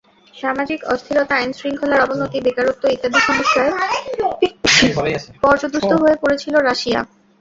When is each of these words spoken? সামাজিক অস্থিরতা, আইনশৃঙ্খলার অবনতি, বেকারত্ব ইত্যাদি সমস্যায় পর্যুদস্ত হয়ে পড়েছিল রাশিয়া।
সামাজিক 0.33 0.79
অস্থিরতা, 0.93 1.33
আইনশৃঙ্খলার 1.37 2.03
অবনতি, 2.05 2.37
বেকারত্ব 2.45 2.83
ইত্যাদি 2.87 3.19
সমস্যায় 3.27 3.71
পর্যুদস্ত 5.43 5.91
হয়ে 6.01 6.15
পড়েছিল 6.21 6.53
রাশিয়া। 6.61 6.99